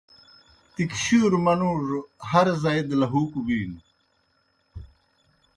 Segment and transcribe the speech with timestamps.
[0.73, 1.99] تِکشُوروْ منُوڙوْ
[2.29, 3.79] ہر زائی دہ لہُوکوْ بِینوْ۔